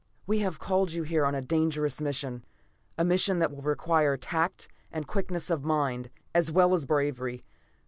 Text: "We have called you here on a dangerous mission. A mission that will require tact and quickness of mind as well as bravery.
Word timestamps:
"We 0.25 0.39
have 0.39 0.57
called 0.57 0.93
you 0.93 1.03
here 1.03 1.27
on 1.27 1.35
a 1.35 1.43
dangerous 1.43 2.01
mission. 2.01 2.43
A 2.97 3.05
mission 3.05 3.37
that 3.37 3.51
will 3.51 3.61
require 3.61 4.17
tact 4.17 4.67
and 4.91 5.05
quickness 5.05 5.51
of 5.51 5.63
mind 5.63 6.09
as 6.33 6.51
well 6.51 6.73
as 6.73 6.87
bravery. 6.87 7.43